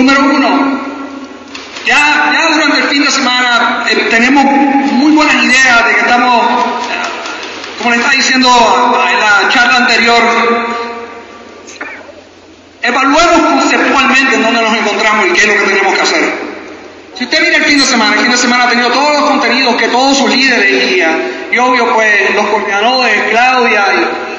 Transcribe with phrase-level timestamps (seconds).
[0.00, 0.80] Número uno,
[1.84, 6.42] ya, ya durante el fin de semana eh, tenemos muy buenas ideas de que estamos,
[7.76, 8.48] como le estaba diciendo
[9.10, 10.22] en la charla anterior,
[12.80, 16.34] evaluemos conceptualmente en dónde nos encontramos y qué es lo que tenemos que hacer.
[17.18, 19.28] Si usted mira el fin de semana, el fin de semana ha tenido todos los
[19.28, 23.84] contenidos que todos sus líderes y, y obvio pues los coordinadores, Claudia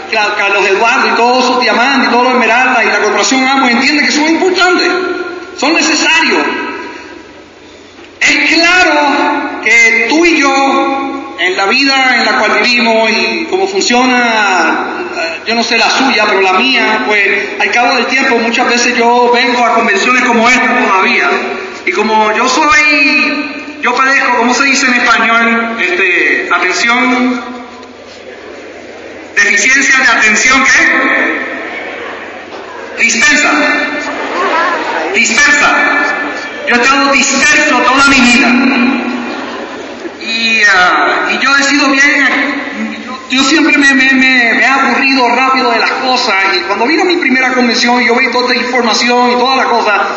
[0.09, 3.69] y Carlos Eduardo y todos sus diamantes y todos los esmeraldas y la corporación AMO
[3.69, 4.91] entienden que son importantes,
[5.61, 6.41] son necesarios.
[8.19, 13.67] Es claro que tú y yo, en la vida en la cual vivimos y cómo
[13.67, 18.39] funciona, eh, yo no sé la suya, pero la mía, pues al cabo del tiempo
[18.39, 21.29] muchas veces yo vengo a convenciones como esta todavía
[21.85, 25.77] y como yo soy, yo padezco, ¿cómo se dice en español?
[25.79, 27.43] Este, atención,
[29.35, 31.10] deficiencia de atención, ¿qué?
[35.13, 35.75] Dispersa.
[36.67, 38.47] Yo he estado disperso toda mi vida.
[40.21, 44.65] Y, uh, y yo he sido bien, yo, yo siempre me, me, me, me, he
[44.65, 46.35] aburrido rápido de las cosas.
[46.55, 50.07] Y cuando vino mi primera convención, yo vi toda esta información y toda la cosa,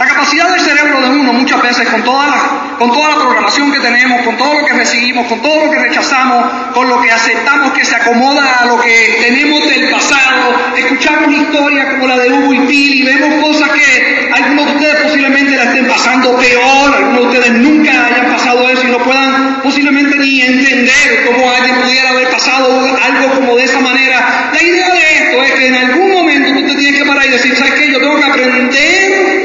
[0.00, 3.70] la capacidad del cerebro de uno muchas veces con toda, la, con toda la programación
[3.70, 7.12] que tenemos, con todo lo que recibimos, con todo lo que rechazamos, con lo que
[7.12, 12.32] aceptamos que se acomoda a lo que tenemos del pasado, escuchamos historias como la de
[12.32, 17.20] Hugo y Pili, vemos cosas que algunos de ustedes posiblemente la estén pasando peor, algunos
[17.20, 22.08] de ustedes nunca hayan pasado eso y no puedan posiblemente ni entender cómo alguien pudiera
[22.08, 24.50] haber pasado algo como de esa manera.
[24.50, 27.32] La idea de esto es que en algún momento tú te tienes que parar y
[27.32, 27.92] decir, ¿sabes qué?
[27.92, 29.39] Yo tengo que aprender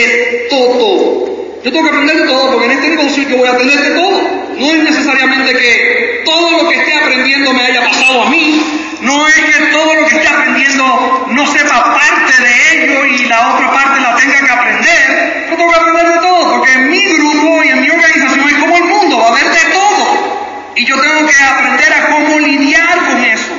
[0.00, 1.32] de todo.
[1.62, 3.90] Yo tengo que aprender de todo, porque en este negocio yo voy a aprender de
[3.94, 4.22] todo.
[4.58, 8.60] No es necesariamente que todo lo que esté aprendiendo me haya pasado a mí.
[9.00, 13.54] No es que todo lo que esté aprendiendo no sepa parte de ello y la
[13.54, 15.46] otra parte la tenga que aprender.
[15.50, 18.54] Yo tengo que aprender de todo, porque en mi grupo y en mi organización es
[18.54, 20.72] como el mundo, va a haber de todo.
[20.76, 23.52] Y yo tengo que aprender a cómo lidiar con eso.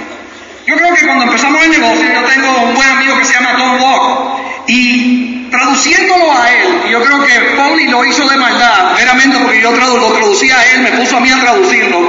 [0.65, 3.57] Yo creo que cuando empezamos el negocio, yo tengo un buen amigo que se llama
[3.57, 9.37] Tom Walk, y traduciéndolo a él, yo creo que Pauli lo hizo de maldad, meramente
[9.37, 11.99] porque yo lo traducía a él, me puso a mí a traducirlo,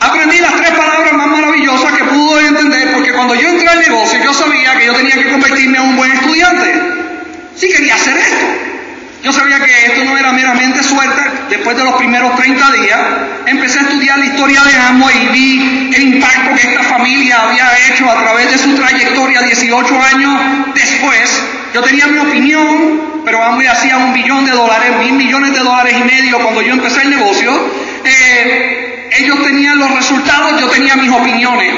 [0.00, 4.20] aprendí las tres palabras más maravillosas que pudo entender, porque cuando yo entré al negocio,
[4.22, 6.74] yo sabía que yo tenía que convertirme en un buen estudiante.
[7.56, 8.46] Sí quería hacer esto.
[9.22, 11.20] Yo sabía que esto no era meramente suerte.
[11.50, 13.00] Después de los primeros 30 días,
[13.46, 17.66] empecé a estudiar la historia de Amo y vi el impacto que esta familia había
[17.88, 20.27] hecho a través de su trayectoria 18 años.
[21.74, 25.94] Yo tenía mi opinión, pero Amway hacía un billón de dólares, mil millones de dólares
[25.98, 27.52] y medio cuando yo empecé el negocio.
[28.04, 31.74] Eh, ellos tenían los resultados, yo tenía mis opiniones.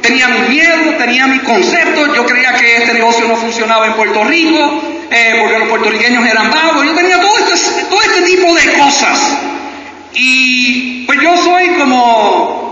[0.00, 4.22] Tenía mis miedos, tenía mis conceptos, yo creía que este negocio no funcionaba en Puerto
[4.24, 8.72] Rico, eh, porque los puertorriqueños eran vagos, yo tenía todo este, todo este tipo de
[8.74, 9.38] cosas.
[10.12, 12.63] Y pues yo soy como,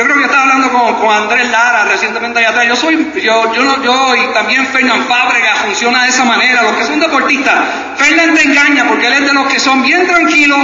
[0.00, 3.82] yo creo que estaba hablando con, Andrés Lara recientemente allá atrás, yo soy, yo, yo,
[3.82, 7.54] yo y también Fernán Fábrega funciona de esa manera, los que son deportistas,
[7.98, 10.58] Fernán te engaña porque él es de los que son bien tranquilos,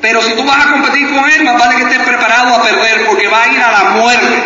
[0.00, 3.06] pero si tú vas a competir con él, más vale que estés preparado a perder
[3.06, 4.42] porque va a ir a la muerte.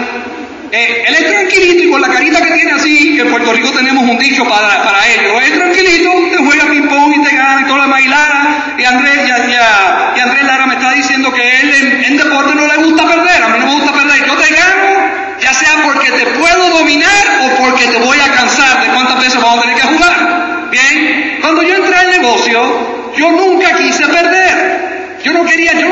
[0.72, 3.70] Eh, él es tranquilito y con la carita que tiene así, que en Puerto Rico
[3.70, 5.40] tenemos un dicho para, para ello.
[5.40, 8.00] Es tranquilito, te juega ping-pong y te gana y todo lo demás.
[8.02, 12.04] Y Lara, y Andrés, y, y, y Andrés Lara me está diciendo que él en,
[12.04, 13.42] en, deporte no le gusta perder.
[13.42, 14.26] A mí no me gusta perder.
[14.26, 18.82] Yo te gano, ya sea porque te puedo dominar o porque te voy a cansar
[18.82, 20.68] de cuántas veces vamos a tener que jugar.
[20.70, 24.96] Bien, cuando yo entré al negocio, yo nunca quise perder.
[25.24, 25.32] Yo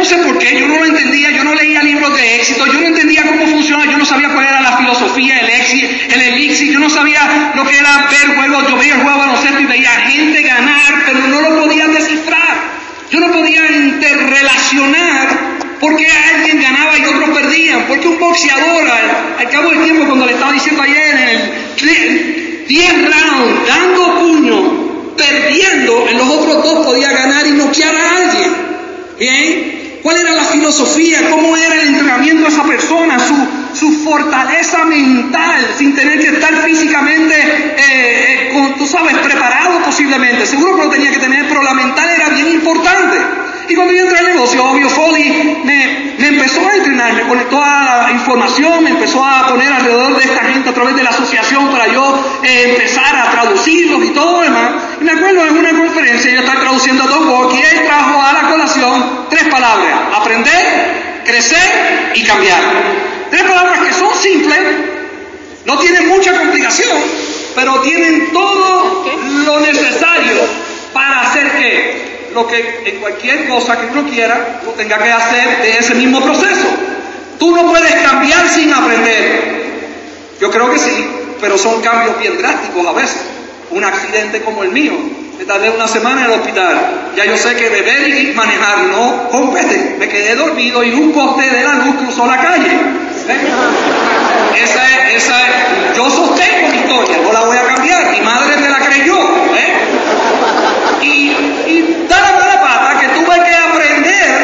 [0.05, 2.87] sé por qué, yo no lo entendía, yo no leía libros de éxito, yo no
[2.89, 6.79] entendía cómo funcionaba, yo no sabía cuál era la filosofía, el, exi, el elixir, yo
[6.79, 10.43] no sabía lo que era ver juegos, yo veía el juego baloncesto y veía gente
[10.43, 12.75] ganar, pero no lo podía descifrar.
[13.11, 15.29] Yo no podía interrelacionar
[15.81, 18.91] por qué alguien ganaba y otros perdían, porque un boxeador
[19.39, 25.15] al, cabo del tiempo, cuando le estaba diciendo ayer en el 10 rounds, dando puño,
[25.17, 28.53] perdiendo, en los otros dos podía ganar y noquear a alguien.
[29.19, 29.44] ¿Bien?
[30.05, 31.31] ¿Cuál era la filosofía?
[31.31, 33.19] ¿Cómo era el entrenamiento de esa persona?
[33.19, 33.35] Su,
[33.73, 40.45] su fortaleza mental, sin tener que estar físicamente, eh, eh, con, tú sabes, preparado posiblemente.
[40.45, 43.17] Seguro que lo tenía que tener, pero la mental era bien importante.
[43.67, 47.63] Y cuando yo entré al negocio, obvio, Foley me, me, empezó a entrenar, me conectó
[47.65, 51.11] a la información, me empezó a poner alrededor de esta gente a través de la
[51.11, 54.73] asociación para yo eh, empezar a traducirlos y todo lo demás.
[55.05, 58.33] Me acuerdo en una conferencia, yo estaba traduciendo a Don Walk y él trajo a
[58.33, 62.61] la colación tres palabras, aprender, crecer y cambiar.
[63.31, 64.61] Tres palabras que son simples,
[65.67, 66.97] no tienen mucha complicación,
[67.55, 69.05] pero tienen todo
[69.45, 69.95] lo necesario
[72.35, 76.21] lo que en cualquier cosa que uno quiera, uno tenga que hacer de ese mismo
[76.21, 76.67] proceso.
[77.39, 79.65] Tú no puedes cambiar sin aprender.
[80.41, 81.07] Yo creo que sí,
[81.41, 83.34] pero son cambios bien drásticos a veces.
[83.75, 84.93] Un accidente como el mío,
[85.39, 87.13] me tardé una semana en el hospital.
[87.17, 89.97] Ya yo sé que beber y manejar no compete.
[89.99, 92.71] Me quedé dormido y un poste de la luz cruzó la calle.
[94.63, 98.13] Esa es, esa es, yo sostengo mi historia, no la voy a cambiar.
[98.13, 99.19] Mi madre me la creyó.
[99.57, 99.75] ¿eh?
[101.03, 101.31] Y,
[101.71, 104.35] y da la pata que tuve que aprender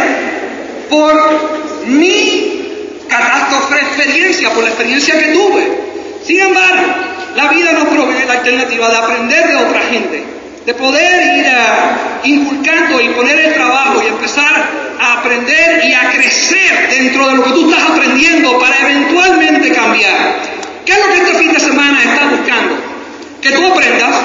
[0.90, 5.90] por mi catástrofe experiencia, por la experiencia que tuve.
[6.26, 10.24] Sin embargo, la vida nos provee la alternativa de aprender de otra gente,
[10.66, 14.68] de poder ir a, inculcando y poner el trabajo y empezar
[15.00, 20.36] a aprender y a crecer dentro de lo que tú estás aprendiendo para eventualmente cambiar.
[20.84, 22.74] ¿Qué es lo que este fin de semana estás buscando?
[23.40, 24.16] Que tú aprendas,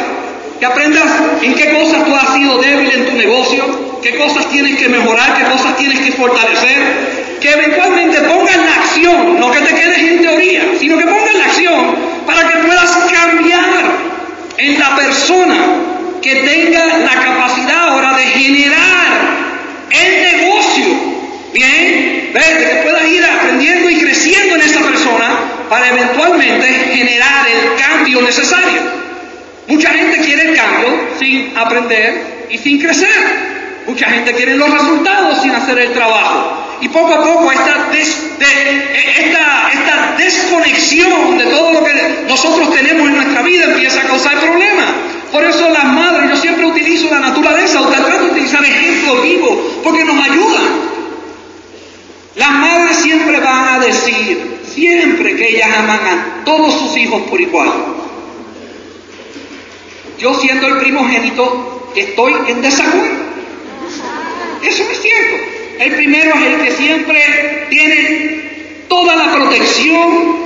[0.60, 1.06] que aprendas
[1.42, 5.38] en qué cosas tú has sido débil en tu negocio, qué cosas tienes que mejorar,
[5.38, 10.22] qué cosas tienes que fortalecer, que eventualmente pongas la acción, no que te quedes en
[10.22, 13.84] teoría, sino que pongas la acción para que puedas cambiar
[14.58, 15.56] en la persona
[16.22, 19.06] que tenga la capacidad ahora de generar
[19.92, 20.86] el negocio,
[21.54, 22.32] ¿bien?
[22.34, 22.44] ¿Ves?
[22.46, 25.38] Que puedas ir aprendiendo y creciendo en esa persona
[25.70, 28.82] para eventualmente generar el cambio necesario.
[29.68, 33.56] Mucha gente quiere el cambio sin aprender y sin crecer.
[33.88, 36.65] Mucha gente quiere los resultados sin hacer el trabajo.
[36.82, 43.16] Y poco a poco esta, esta, esta desconexión de todo lo que nosotros tenemos en
[43.16, 44.86] nuestra vida empieza a causar problemas.
[45.32, 49.58] Por eso las madres, yo siempre utilizo la naturaleza, o trato de utilizar ejemplos vivos,
[49.84, 50.96] porque nos ayudan.
[52.36, 57.40] Las madres siempre van a decir, siempre que ellas aman a todos sus hijos por
[57.40, 57.72] igual.
[60.20, 63.26] Yo siendo el primogénito, estoy en desacuerdo.
[64.62, 65.55] Eso es cierto.
[65.80, 70.38] El primero es el que siempre tiene toda la protección,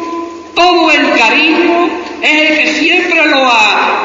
[0.55, 1.89] todo el cariño,
[2.21, 3.51] es el que siempre lo,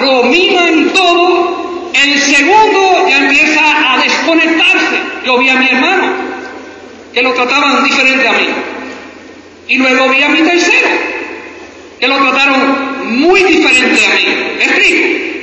[0.05, 1.91] lo miman todo.
[1.95, 4.97] El segundo ya empieza a desconectarse.
[5.25, 6.13] Yo vi a mi hermano,
[7.15, 8.49] que lo trataban diferente a mí.
[9.69, 10.89] Y luego vi a mi tercero,
[11.99, 14.57] que lo trataron muy diferente a mí.
[14.59, 15.34] ¿Me explico?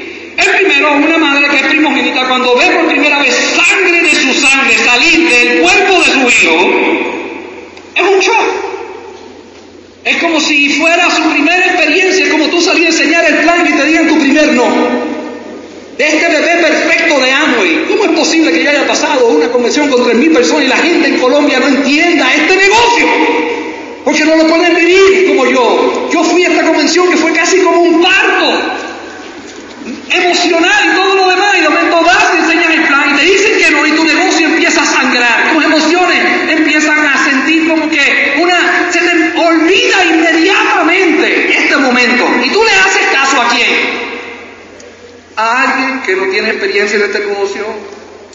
[0.41, 4.33] El primero, una madre que es primogénita, cuando ve por primera vez sangre de su
[4.33, 7.11] sangre salir del cuerpo de su hijo,
[7.95, 8.71] es un shock.
[10.03, 13.77] Es como si fuera su primera experiencia, como tú salías a enseñar el plan y
[13.77, 14.65] te digan tu primer no.
[15.97, 17.85] De este bebé perfecto de Amway.
[17.87, 21.07] ¿Cómo es posible que ya haya pasado una convención con 3.000 personas y la gente
[21.07, 23.05] en Colombia no entienda este negocio?
[24.03, 26.09] Porque no lo pueden vivir como yo.
[26.11, 28.90] Yo fui a esta convención que fue casi como un parto
[30.11, 33.25] emocional y todo lo demás, y de momento vas, te enseñan el plan y te
[33.25, 37.89] dicen que no, y tu negocio empieza a sangrar, tus emociones empiezan a sentir como
[37.89, 44.11] que una, se te olvida inmediatamente este momento, y tú le haces caso a quién?
[45.37, 47.65] A alguien que no tiene experiencia en este negocio,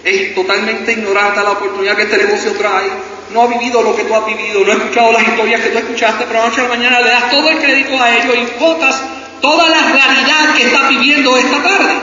[0.03, 2.89] es totalmente ignorante a la oportunidad que este negocio trae,
[3.35, 5.79] no ha vivido lo que tú has vivido, no ha escuchado las historias que tú
[5.79, 9.03] escuchaste, pero anoche de la mañana le das todo el crédito a ellos y votas
[9.41, 11.95] toda la realidad que estás viviendo esta tarde.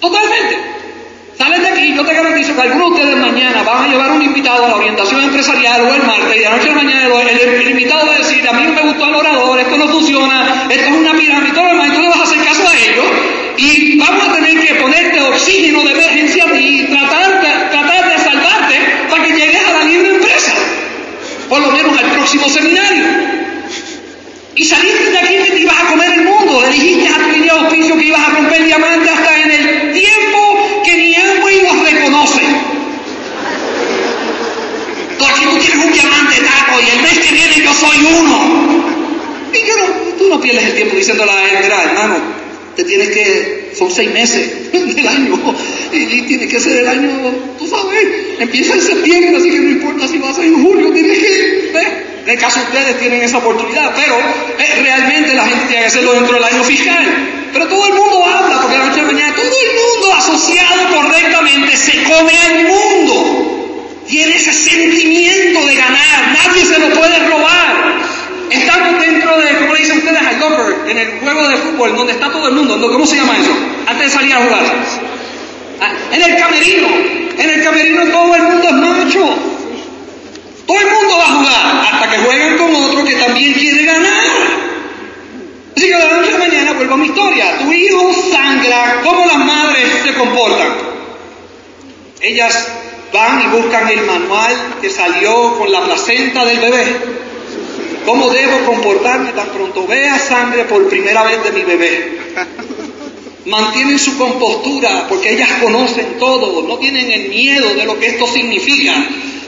[0.00, 0.80] Totalmente.
[1.40, 4.22] Sales de aquí, yo te garantizo que algunos de ustedes mañana van a llevar un
[4.22, 8.06] invitado a la orientación empresarial o el martes y de noche a mañana el, invitado
[8.06, 11.12] va a decir, a mí me gustó el orador, esto no funciona, esto es una
[11.12, 13.06] pirámide, todo lo demás, tú le vas a hacer caso a ellos
[13.56, 18.74] y vamos a tener que ponerte oxígeno de emergencia y tratar tratar de salvarte
[19.08, 20.52] para que llegues a la libre empresa,
[21.48, 23.06] por lo menos al próximo seminario.
[24.56, 26.60] Y saliste de aquí que te ibas a comer el mundo.
[26.60, 29.92] Le dijiste a tu línea de auspicio que ibas a romper diamantes hasta en el
[29.92, 32.40] tiempo que ni y los reconoce.
[35.18, 38.90] Tú aquí tú tienes un diamante taco y el mes que viene yo soy uno.
[39.52, 42.16] Y yo no, tú no pierdes el tiempo diciendo la verdad, hermano.
[42.76, 45.38] Te tienes que, son seis meses del año,
[45.92, 47.10] y, tiene que ser el año,
[47.58, 48.06] tú sabes,
[48.38, 51.88] empieza en septiembre, así que no importa si vas a en julio, tienes que, ¿ves?
[52.24, 54.16] En el caso ustedes tienen esa oportunidad, pero
[54.58, 57.04] eh, realmente la gente tiene que hacerlo dentro del año fiscal.
[57.52, 61.76] Pero todo el mundo habla, porque la noche de mañana todo el mundo asociado correctamente
[61.76, 64.00] se come al mundo.
[64.06, 68.09] Tiene ese sentimiento de ganar, nadie se lo puede robar.
[68.50, 70.20] Estamos dentro de, ¿cómo le dicen ustedes?
[70.20, 72.80] Al locker, en el juego de fútbol, donde está todo el mundo.
[72.80, 73.52] ¿Cómo se llama eso?
[73.86, 74.62] Antes de salir a jugar.
[75.80, 76.88] Ah, en el camerino.
[77.38, 79.34] En el camerino todo el mundo es macho.
[80.66, 84.26] Todo el mundo va a jugar hasta que jueguen con otro que también quiere ganar.
[85.76, 87.58] Así que la noche de mañana vuelvo a mi historia.
[87.58, 90.68] Tu hijo sangra, ¿cómo las madres se comportan?
[92.20, 92.68] Ellas
[93.12, 96.84] van y buscan el manual que salió con la placenta del bebé.
[98.04, 102.18] ¿Cómo debo comportarme tan pronto vea sangre por primera vez de mi bebé?
[103.46, 108.26] Mantienen su compostura porque ellas conocen todo, no tienen el miedo de lo que esto
[108.26, 108.94] significa.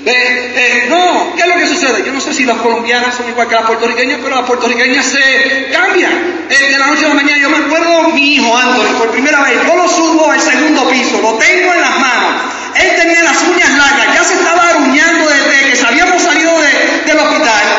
[0.05, 2.05] Eh, no, ¿qué es lo que sucede?
[2.05, 5.69] Yo no sé si las colombianas son igual que las puertorriqueñas, pero las puertorriqueñas se
[5.73, 6.47] cambian.
[6.49, 9.59] De la noche a la mañana, yo me acuerdo mi hijo Anthony, por primera vez,
[9.67, 12.43] yo lo subo al segundo piso, lo tengo en las manos.
[12.75, 17.72] Él tenía las uñas largas, ya se estaba aruñando desde que habíamos salido del hospital.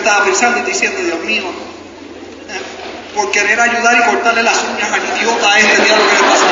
[0.00, 1.44] Estaba pensando y diciendo, Dios mío,
[3.14, 6.22] por querer ayudar y cortarle las uñas al idiota a este, mira lo que le
[6.22, 6.46] pasó.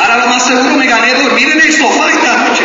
[0.00, 2.64] Ahora lo más seguro me gané dormir en el sofá esta noche.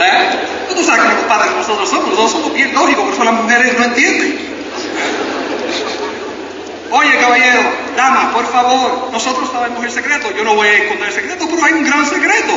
[0.00, 0.74] ¿Eh?
[0.74, 3.34] Tú sabes que los padres que nosotros somos, nosotros somos bien lógicos, por eso las
[3.34, 4.54] mujeres no entienden.
[6.90, 7.60] Oye, caballero,
[7.96, 10.30] dama, por favor, nosotros sabemos el secreto.
[10.36, 12.52] Yo no voy a esconder el secreto, pero hay un gran secreto.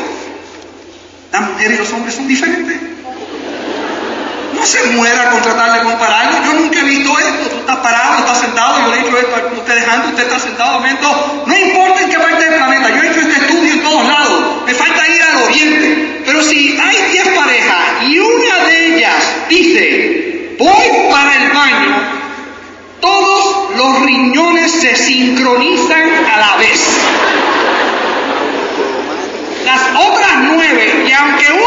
[1.31, 2.77] Las mujeres y los hombres son diferentes.
[4.57, 6.43] No se muera con tratar de compararlo.
[6.43, 7.49] Yo nunca he visto esto.
[7.49, 8.79] Tú estás parado, estás sentado.
[8.81, 10.09] Yo le he hecho esto a ustedes antes.
[10.09, 10.79] Usted está sentado.
[11.45, 12.89] No importa en qué parte del planeta.
[12.89, 14.65] Yo he hecho este estudio en todos lados.
[14.65, 16.23] Me falta ir al oriente.
[16.25, 21.95] Pero si hay 10 parejas y una de ellas dice, voy para el baño,
[22.99, 26.99] todos los riñones se sincronizan a la vez.
[29.65, 31.66] Las otras nueve, y aunque una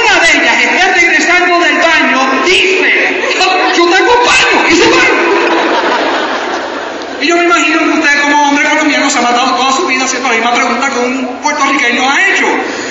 [7.21, 10.05] Y yo me imagino que usted como hombre colombiano se ha matado toda su vida
[10.05, 12.47] haciendo la misma pregunta que un puertorriqueño ha hecho.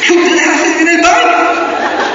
[0.05, 1.31] ¿Qué ustedes hacen en el baño?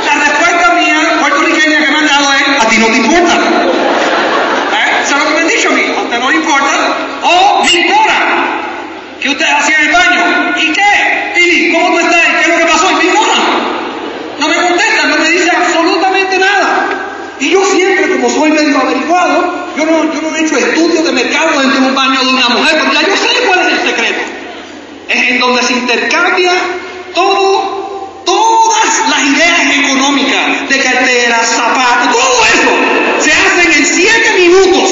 [0.06, 3.34] La respuesta mía puertorriqueña que me han dado es, a ti no te importa.
[3.34, 5.04] ¿Eh?
[5.04, 5.82] ¿Sabes lo que me han dicho a mí?
[5.96, 6.70] A usted no le importa,
[7.22, 8.14] o me importa.
[9.20, 10.54] ¿Qué ustedes hacían en el baño?
[10.56, 11.32] ¿Y qué?
[11.34, 12.22] Pili, ¿cómo tú estás?
[12.38, 12.90] ¿Qué es lo que pasó?
[12.92, 13.40] Y me ignoran.
[14.38, 16.86] No me contestan, no me dicen absolutamente nada.
[17.40, 21.12] Y yo siempre, como soy medio averiguado, yo no, yo no he hecho estudios de
[21.12, 23.88] mercado dentro de un baño de una mujer, porque ya yo sé cuál es el
[23.88, 24.20] secreto.
[25.08, 26.52] Es en donde se intercambia
[27.14, 34.90] todo, todas las ideas económicas de carteras, zapatos, todo eso se hacen en siete minutos.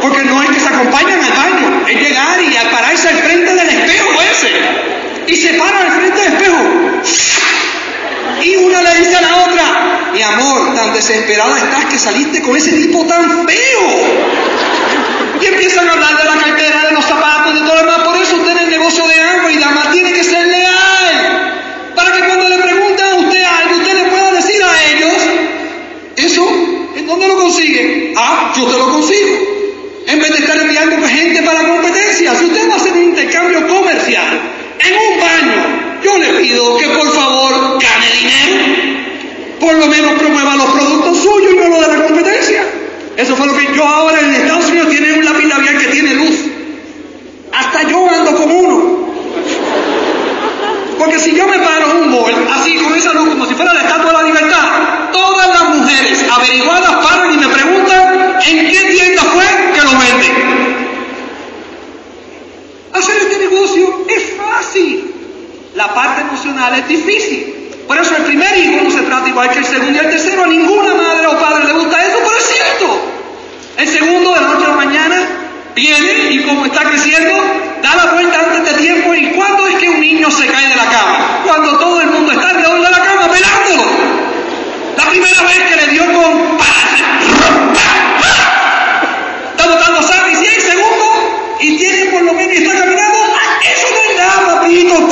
[0.00, 3.54] Porque no es que se acompañan al baño, es llegar y al pararse al frente
[3.54, 4.52] del espejo ese.
[5.28, 6.58] Y se para al frente del espejo.
[8.42, 12.56] Y una le dice a la otra, mi amor, tan desesperada estás que saliste con
[12.56, 14.62] ese tipo tan feo.
[15.40, 17.98] Y empiezan a hablar de la cartera, de los zapatos, de todo lo demás.
[18.00, 21.92] Por eso usted en el negocio de agua y dama tiene que ser leal.
[21.94, 25.14] Para que cuando le pregunten a usted algo, usted le pueda decir a ellos,
[26.16, 26.48] eso,
[26.96, 28.14] ¿en dónde lo consigue?
[28.16, 29.52] Ah, yo te lo consigo.
[30.06, 33.66] En vez de estar enviando gente para competencia, si usted va a hacer un intercambio
[33.66, 34.40] comercial
[34.78, 39.02] en un baño, yo le pido que por favor gane dinero.
[39.60, 42.64] Por lo menos promueva los productos suyos y no los de la competencia.
[43.22, 46.14] Eso fue lo que yo ahora en Estados Unidos tiene un lápiz labial que tiene
[46.14, 46.34] luz.
[47.52, 49.08] Hasta yo ando con uno.
[50.98, 53.74] Porque si yo me paro en un mall, así con esa luz, como si fuera
[53.74, 58.80] la estatua de la libertad, todas las mujeres averiguadas paran y me preguntan en qué
[58.90, 60.28] tienda fue que lo vende.
[62.92, 65.14] Hacer este negocio es fácil.
[65.76, 67.62] La parte emocional es difícil.
[67.86, 70.44] Por eso el primer hijo no se trata igual que el segundo y el tercero.
[70.44, 73.12] A ninguna madre o padre le gusta eso, pero es cierto.
[73.76, 75.16] El segundo de la noche a la mañana
[75.74, 77.34] viene y como está creciendo,
[77.82, 79.14] da la vuelta antes de tiempo.
[79.14, 81.42] ¿Y cuándo es que un niño se cae de la cama?
[81.44, 83.90] Cuando todo el mundo está alrededor de la cama velándolo.
[84.96, 86.58] La primera vez que le dio con...
[89.50, 93.18] Está botando sangre y si hay segundo y tiene por lo menos y está caminando,
[93.64, 95.08] eso no es nada, papito.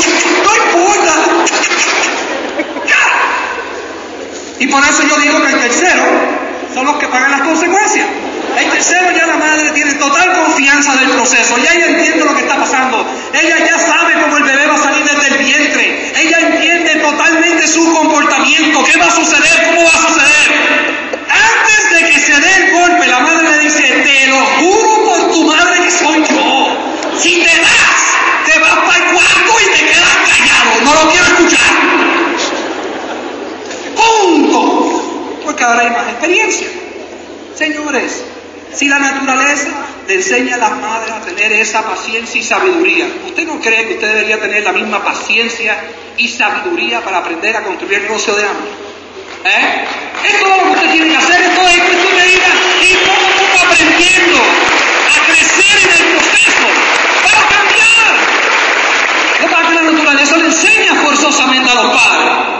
[4.60, 6.04] Y por eso yo digo que el tercero
[6.74, 8.06] son los que pagan las consecuencias.
[8.58, 12.42] El tercero ya la madre tiene total confianza del proceso, ya ella entiende lo que
[12.42, 16.38] está pasando, ella ya sabe cómo el bebé va a salir desde el vientre, ella
[16.40, 21.10] entiende totalmente su comportamiento, qué va a suceder, cómo va a suceder.
[21.30, 25.32] Antes de que se dé el golpe, la madre le dice, te lo juro por
[25.32, 26.76] tu madre que soy yo,
[27.18, 31.26] si te das, te vas para el cuarto y te quedas callado, no lo quiero
[31.26, 31.70] escuchar.
[33.96, 34.90] Punto.
[35.60, 36.68] Porque ahora más experiencia.
[37.54, 38.22] Señores,
[38.74, 39.68] si la naturaleza
[40.08, 43.94] le enseña a las madres a tener esa paciencia y sabiduría, ¿usted no cree que
[43.94, 45.76] usted debería tener la misma paciencia
[46.16, 48.70] y sabiduría para aprender a construir el negocio de hambre?
[49.44, 49.84] ¿Eh?
[50.28, 52.98] Es todo lo que usted tiene que hacer, es todo es cuestión de ir, ir
[53.00, 56.68] poco a poco aprendiendo a crecer en el proceso
[57.22, 58.08] para cambiar.
[59.42, 62.50] No para que la naturaleza le enseña forzosamente a los padres.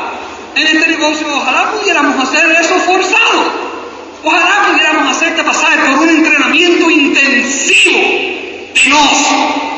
[1.13, 3.71] Este ojalá pudiéramos hacer eso forzado.
[4.23, 9.71] Ojalá pudiéramos hacerte pasar por un entrenamiento intensivo de nos.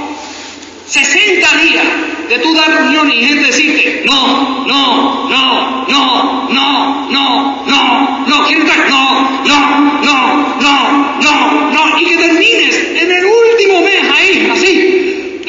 [0.87, 1.85] 60 días
[2.29, 8.47] de tú dar reuniones y gente decirte, no, no, no, no, no, no, no, no,
[8.47, 14.05] quiero entrar, no, no, no, no, no, no, y que termines en el último mes
[14.15, 15.41] ahí, así.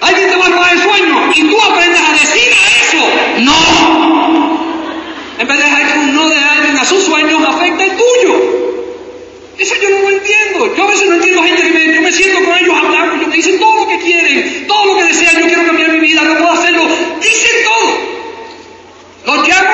[0.00, 3.02] Alguien te va a robar el sueño y tú aprendes a decir a eso,
[3.38, 4.44] no.
[5.38, 8.64] En vez de dejar que un no de alguien a sus sueños afecte el tuyo.
[9.58, 10.76] Eso yo no lo entiendo.
[10.76, 13.28] Yo a veces no entiendo gente que me, yo me siento con ellos hablando, ellos
[13.28, 16.22] me dicen todo lo que quieren, todo lo que desean, yo quiero cambiar mi vida,
[16.22, 16.82] no puedo hacerlo.
[17.20, 19.36] Dicen todo.
[19.36, 19.70] Los llamo,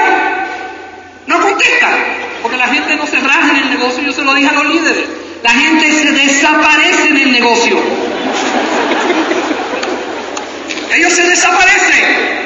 [1.27, 1.95] no contestan,
[2.43, 4.67] porque la gente no se raja en el negocio, yo se lo dije a los
[4.67, 5.05] líderes.
[5.43, 7.81] La gente se desaparece en el negocio.
[10.95, 12.41] Ellos se desaparecen.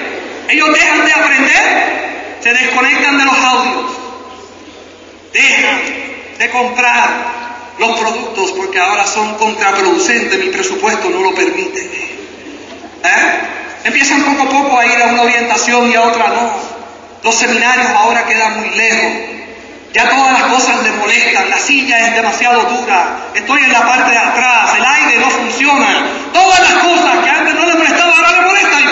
[0.48, 3.90] Ellos dejan de aprender, se desconectan de los audios,
[5.32, 5.80] dejan
[6.38, 7.34] de comprar
[7.78, 11.80] los productos porque ahora son contraproducentes, mi presupuesto no lo permite.
[13.02, 13.40] ¿Eh?
[13.84, 16.52] Empiezan poco a poco a ir a una orientación y a otra no.
[17.22, 19.12] Los seminarios ahora quedan muy lejos.
[19.92, 24.10] Ya todas las cosas le molestan, la silla es demasiado dura, estoy en la parte
[24.10, 26.06] de atrás, el aire no funciona.
[26.32, 28.84] Todas las cosas que antes no le molestaban ahora le molestan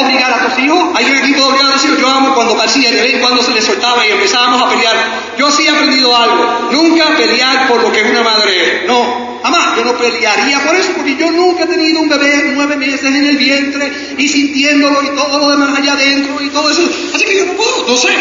[0.00, 0.90] obligar a tus hijos.
[0.94, 3.62] Hay un equipo obligado a decir, yo amo cuando parecía de vez cuando se le
[3.62, 4.96] soltaba y empezábamos a pelear.
[5.38, 6.68] Yo sí he aprendido algo.
[6.72, 8.86] Nunca pelear por lo que una madre es.
[8.86, 9.76] No, jamás.
[9.76, 13.26] Yo no pelearía por eso porque yo nunca he tenido un bebé nueve meses en
[13.26, 16.82] el vientre y sintiéndolo y todo lo demás allá adentro y todo eso.
[17.14, 18.14] Así que yo no puedo, no sé.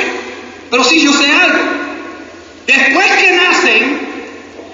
[0.69, 1.59] Pero sí yo sé algo.
[2.65, 3.99] Después que nacen,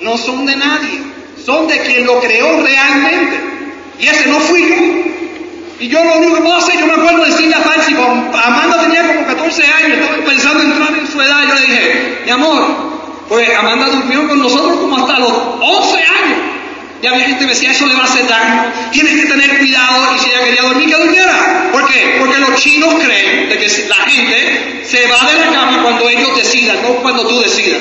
[0.01, 1.01] no son de nadie.
[1.45, 3.39] Son de quien lo creó realmente.
[3.99, 5.08] Y ese no fui yo.
[5.79, 8.37] Y yo lo único que puedo hacer, yo me acuerdo de decirle a Fancy, cuando
[8.37, 12.21] Amanda tenía como 14 años, estaba pensando en entrar en su edad, yo le dije,
[12.25, 12.89] mi amor,
[13.29, 16.39] Pues Amanda durmió con nosotros como hasta los 11 años.
[17.01, 19.57] Y había gente que me decía, eso le va a hacer daño, tienes que tener
[19.59, 21.69] cuidado, y si ella quería dormir, que durmiera.
[21.71, 22.17] ¿Por qué?
[22.19, 26.35] Porque los chinos creen de que la gente se va de la cama cuando ellos
[26.35, 27.79] decidan, no cuando tú decidas.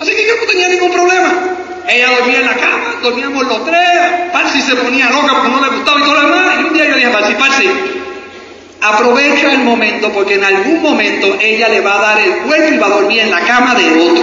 [0.00, 1.51] Así que yo no tenía ningún problema.
[1.88, 3.80] Ella dormía en la cama, dormíamos los tres,
[4.32, 6.88] Parsi se ponía loca porque no le gustaba y todo lo demás, y un día
[6.88, 7.70] yo dije Parsi, Parsi,
[8.80, 12.78] aprovecha el momento porque en algún momento ella le va a dar el cuerpo y
[12.78, 14.22] va a dormir en la cama de otro.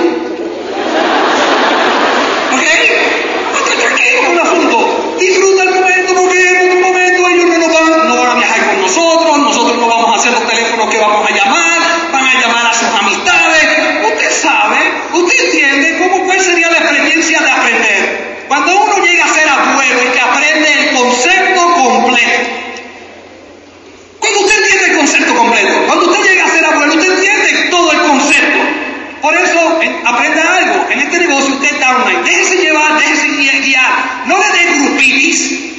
[2.54, 2.63] ¿Ok?
[4.00, 5.15] es un asunto.
[5.19, 8.65] Disfruta el momento porque en otro momento ellos no, nos van, no van a viajar
[8.67, 12.41] con nosotros, nosotros no vamos a hacer los teléfonos que vamos a llamar, van a
[12.41, 14.06] llamar a sus amistades.
[14.06, 14.78] Usted sabe,
[15.13, 16.80] usted entiende cómo cuál sería la
[17.41, 18.45] de aprender.
[18.47, 22.49] Cuando uno llega a ser abuelo y que aprende el concepto completo.
[24.19, 27.91] Cuando usted entiende el concepto completo, cuando usted llega a ser abuelo, usted entiende todo
[27.91, 28.60] el concepto.
[29.21, 30.88] Por eso, aprenda algo.
[30.89, 32.23] En este negocio usted downline.
[32.23, 33.91] Déjese llevar, déjese guiar.
[34.25, 35.69] No le dé grupitis.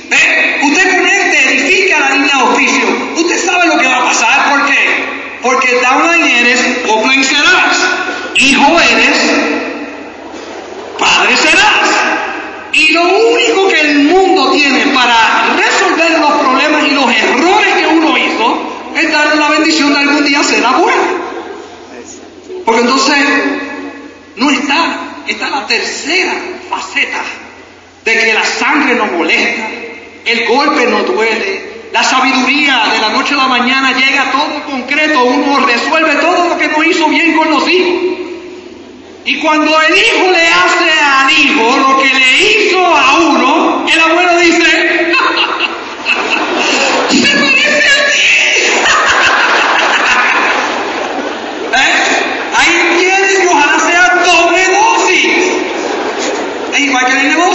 [0.62, 2.84] Usted conecte, edifica la línea de oficio.
[3.16, 4.50] Usted sabe lo que va a pasar.
[4.50, 5.04] ¿Por qué?
[5.42, 7.78] Porque downline eres, upline serás.
[8.34, 9.18] Hijo eres,
[10.98, 11.88] padre serás.
[12.72, 17.86] Y lo único que el mundo tiene para resolver los problemas y los errores que
[17.86, 21.20] uno hizo es darle la bendición de algún día ser abuelo.
[22.64, 23.16] Porque entonces
[24.36, 26.34] no está, está la tercera
[26.68, 27.22] faceta
[28.04, 29.68] de que la sangre no molesta,
[30.24, 35.22] el golpe no duele, la sabiduría de la noche a la mañana llega todo concreto,
[35.22, 38.02] uno resuelve todo lo que no hizo bien con los hijos.
[39.24, 44.00] Y cuando el hijo le hace al hijo lo que le hizo a uno, el
[44.00, 44.89] abuelo dice,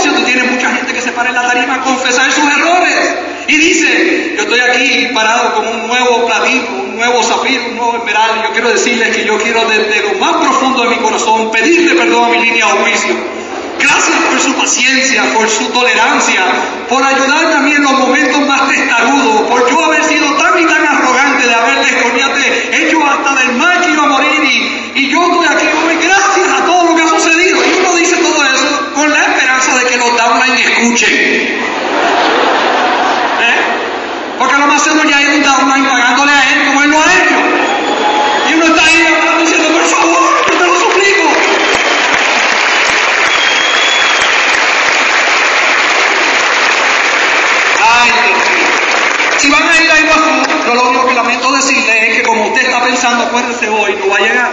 [0.09, 3.15] tú tienes mucha gente que se para en la tarima a confesar sus errores.
[3.47, 7.97] Y dice, yo estoy aquí parado con un nuevo platino, un nuevo zafiro, un nuevo
[7.97, 8.43] esmeralda.
[8.43, 12.25] Yo quiero decirles que yo quiero desde lo más profundo de mi corazón pedirle perdón
[12.25, 13.15] a mi línea de juicio.
[13.79, 16.41] Gracias por su paciencia, por su tolerancia,
[16.89, 20.65] por ayudarme a mí en los momentos más testarudos, por yo haber sido tan y
[20.65, 21.95] tan arrogante de haberles
[22.71, 24.43] hecho hasta del mal que morir
[24.95, 25.67] y, yo estoy aquí
[26.01, 27.57] gracias a todo lo que ha sucedido.
[27.63, 29.34] Y uno dice todo eso con la
[29.75, 31.13] de que los downline escuchen.
[31.13, 31.59] ¿Eh?
[34.39, 37.13] Porque lo más seguro ya hay un downline pagándole a él como él lo ha
[37.13, 37.35] hecho.
[38.49, 41.23] Y uno está ahí hablando diciendo, por favor, yo te lo suplico.
[47.81, 48.67] Ay, Dios mío.
[49.39, 52.47] Si van a ir a Iguazú, yo lo único que lamento decirle es que como
[52.47, 54.51] usted está pensando, acuérdese hoy, no va a llegar.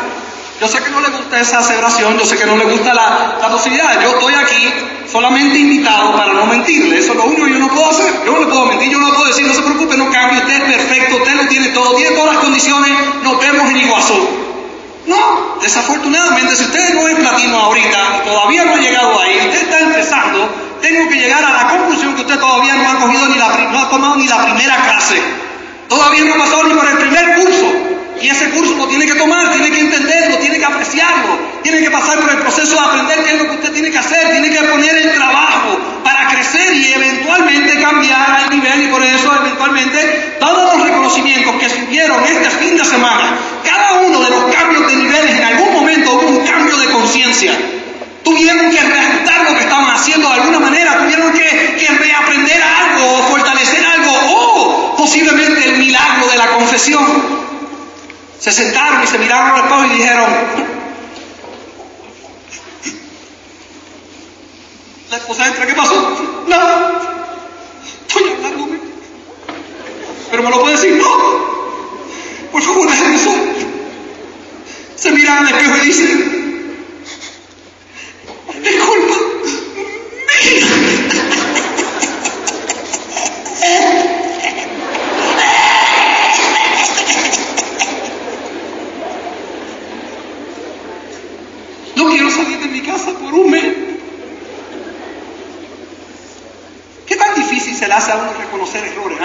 [0.60, 3.36] Yo sé que no le gusta esa aceleración, yo sé que no le gusta la,
[3.40, 4.00] la posibilidad.
[4.00, 4.72] Yo estoy aquí
[5.12, 6.98] solamente invitado para no mentirle.
[6.98, 8.12] Eso es lo único que yo no puedo hacer.
[8.24, 10.54] Yo no le puedo mentir, yo no puedo decir, no se preocupe, no cambie, usted
[10.54, 12.90] es perfecto, usted lo tiene todo, tiene todas las condiciones,
[13.22, 14.28] nos vemos en Iguazú.
[15.06, 19.80] No, desafortunadamente, si usted no es platino ahorita todavía no ha llegado ahí, usted está
[19.80, 20.48] empezando,
[20.80, 23.78] tengo que llegar a la conclusión que usted todavía no ha cogido ni la, no
[23.80, 25.20] ha tomado ni la primera clase.
[25.88, 27.66] Todavía no ha pasado ni por el primer curso.
[28.22, 31.90] Y ese curso lo tiene que tomar, tiene que entenderlo, tiene que apreciarlo, tiene que
[31.90, 34.48] pasar por el proceso de aprender qué es lo que usted tiene que hacer, tiene
[34.48, 40.36] que poner el trabajo para crecer y eventualmente cambiar al nivel y por eso eventualmente
[40.38, 44.96] todos los reconocimientos que subieron este fin de semana, cada uno de los cambios de
[44.96, 47.52] niveles en algún momento hubo un cambio de conciencia.
[48.22, 53.14] Tuvieron que reajustar lo que estaban haciendo de alguna manera, tuvieron que, que reaprender algo
[53.14, 57.04] o fortalecer algo o posiblemente el milagro de la confesión.
[58.42, 60.26] Se sentaron y se miraron al espejo y dijeron,
[65.12, 66.44] la esposa entra, ¿qué pasó?
[66.48, 67.00] Nada,
[68.08, 68.66] estoy hablando.
[70.28, 71.08] Pero me lo puede decir, no.
[72.50, 73.42] Por favor, déjenme solo.
[74.96, 76.86] Se miran al espejo y dicen,
[78.64, 79.14] es culpa
[80.42, 80.66] mía.
[91.94, 93.64] No quiero salir de mi casa por un mes.
[97.06, 99.18] ¿Qué tan difícil se le hace a uno reconocer errores?
[99.20, 99.24] ¿eh?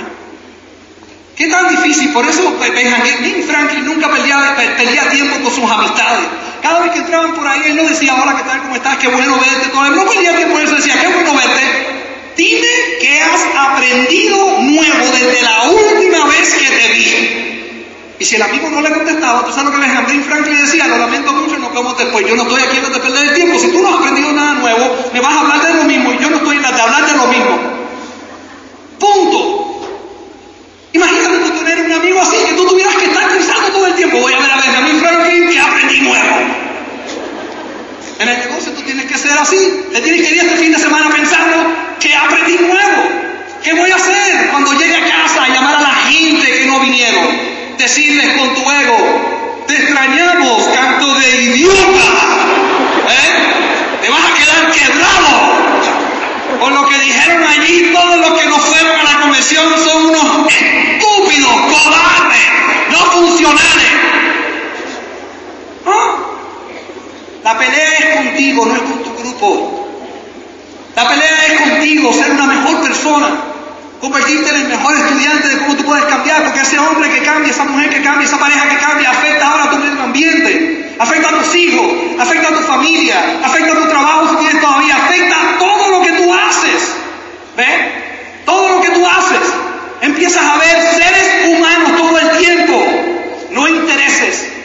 [1.36, 2.12] ¿Qué tan difícil?
[2.12, 6.26] Por eso Benjamin Franklin nunca perdía, perdía, tiempo con sus amistades.
[6.62, 8.62] Cada vez que entraban por ahí, él no decía, hola, ¿qué tal?
[8.62, 8.98] ¿Cómo estás?
[8.98, 9.70] Qué bueno verte.
[9.70, 9.86] Todo.
[9.88, 11.98] Él no perdía tiempo, él decía, qué bueno verte.
[12.38, 12.67] Dime
[13.02, 17.48] qué has aprendido nuevo desde la última vez que te vi.
[18.20, 20.98] Y si el amigo no le contestaba, tú sabes lo que Benjamin Franklin decía, lo
[20.98, 22.28] lamento mucho, no ¿cómo te fue?
[22.28, 23.60] Yo no estoy aquí de perder el tiempo.
[23.60, 26.17] Si tú no has aprendido nada nuevo, me vas a hablar de lo mismo y
[26.20, 27.60] yo no estoy en la de hablar de lo mismo.
[29.00, 29.82] Punto.
[30.93, 33.43] Imagínate tú tener un amigo así, que tú tuvieras que estar el
[33.98, 34.20] tiempo.
[34.20, 36.38] Voy a ver a a mi Franklin, que aprendí nuevo.
[38.20, 39.86] En el negocio tú tienes que ser así.
[39.92, 41.56] Te tienes que ir este fin de semana pensando
[42.00, 43.04] que aprendí nuevo.
[43.64, 46.80] ¿Qué voy a hacer cuando llegue a casa y llamar a la gente que no
[46.80, 47.28] vinieron?
[47.78, 52.08] Decirles con tu ego, te extrañamos, canto de idiota.
[53.10, 54.02] ¿Eh?
[54.02, 55.58] Te vas a quedar quebrado.
[56.60, 60.52] Por lo que dijeron allí, todos los que no fueron a la convención son unos
[60.52, 62.48] estúpidos, cobardes,
[62.90, 63.92] no funcionales.
[65.86, 66.16] ¿Ah?
[67.44, 69.88] La pelea es contigo, no es con tu grupo.
[70.96, 73.28] La pelea es contigo, ser una mejor persona,
[74.02, 77.52] convertirte en el mejor estudiante de cómo tú puedes cambiar, porque ese hombre que cambia,
[77.52, 81.30] esa mujer que cambia, esa pareja que cambia, afecta ahora a tu medio ambiente, afecta
[81.30, 81.86] a tus hijos,
[82.20, 86.02] afecta a tu familia, afecta a tu trabajo si tienes todavía, afecta a todo lo
[86.02, 86.96] que tú haces.
[87.56, 87.76] ¿Ves?
[88.46, 89.54] Todo lo que tú haces.
[90.02, 92.86] Empiezas a ver seres humanos todo el tiempo,
[93.52, 94.58] no intereses.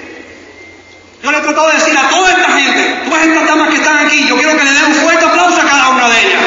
[1.23, 3.97] Yo le he tratado de decir a toda esta gente, todas estas damas que están
[4.07, 6.43] aquí, yo quiero que le den un fuerte aplauso a cada una de ellas.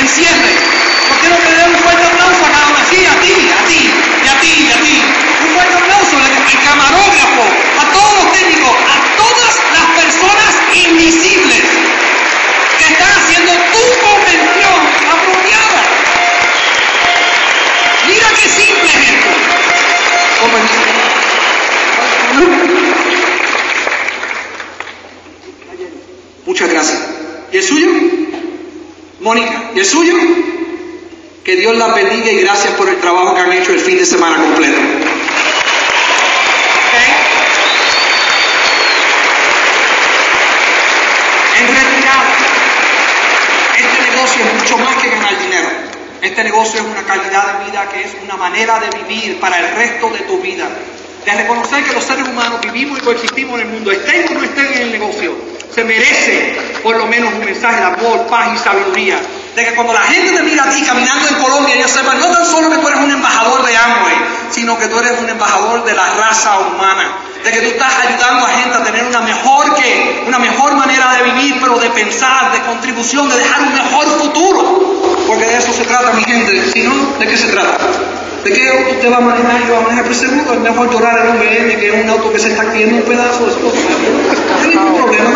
[0.00, 0.50] Enciende.
[1.08, 2.84] Yo quiero que le den un fuerte aplauso a cada una.
[2.90, 3.80] Sí, a ti, a ti,
[4.24, 4.96] y a ti, y a ti.
[5.46, 7.44] Un fuerte aplauso al camarógrafo,
[7.78, 11.62] a todos los técnicos, a todas las personas invisibles
[12.78, 14.78] que están haciendo tu convención
[15.14, 15.80] apropiada.
[18.08, 19.30] Mira qué simple es esto.
[26.46, 26.98] Muchas gracias.
[27.52, 27.88] ¿Y el suyo?
[29.30, 30.16] Mónica, ¿y el suyo?
[31.44, 34.04] Que Dios la bendiga y gracias por el trabajo que han hecho el fin de
[34.04, 34.76] semana completo.
[41.60, 42.24] En retirada,
[43.78, 45.68] este negocio es mucho más que ganar dinero.
[46.22, 49.76] Este negocio es una calidad de vida que es una manera de vivir para el
[49.76, 50.68] resto de tu vida.
[51.24, 54.44] De reconocer que los seres humanos vivimos y coexistimos en el mundo, estén o no
[54.44, 55.34] estén en el negocio,
[55.74, 59.18] se merece por lo menos un mensaje de amor, paz y sabiduría.
[59.54, 62.30] De que cuando la gente te mira a ti caminando en Colombia, ellos sepan no
[62.30, 64.14] tan solo que tú eres un embajador de Amway,
[64.50, 67.04] sino que tú eres un embajador de la raza humana.
[67.44, 71.16] De que tú estás ayudando a gente a tener una mejor que, una mejor manera
[71.16, 75.26] de vivir, pero de pensar, de contribución, de dejar un mejor futuro.
[75.26, 76.70] Porque de eso se trata, mi gente.
[76.72, 77.76] Si no, ¿de qué se trata?
[78.44, 79.60] ¿De qué auto usted va a manejar?
[79.60, 82.08] Yo voy a manejar, pero seguro es mejor llorar en un BM que en un
[82.08, 83.78] auto que se está cayendo un pedazo esposa.
[83.78, 85.30] No hay ningún problema.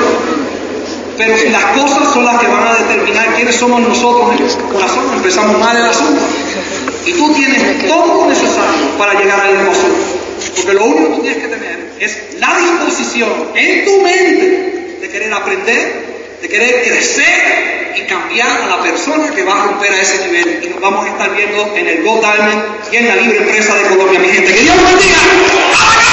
[1.17, 5.05] Pero las cosas son las que van a determinar quiénes somos nosotros en el corazón,
[5.15, 6.21] empezamos mal el asunto.
[7.07, 9.89] Y tú tienes todo lo necesario para llegar al negocio.
[10.57, 15.33] Porque lo único que tienes que tener es la disposición en tu mente de querer
[15.33, 16.14] aprender,
[16.45, 20.61] de querer crecer y cambiar a la persona que va a romper a ese nivel.
[20.63, 22.21] Y nos vamos a estar viendo en el Go
[22.93, 24.53] y en la libre empresa de Colombia, mi gente.
[24.53, 26.04] Que Dios los bendiga.